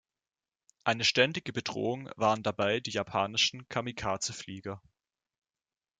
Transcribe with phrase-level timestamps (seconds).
[0.83, 4.81] Eine ständige Bedrohung waren dabei die japanischen „Kamikaze-Flieger“.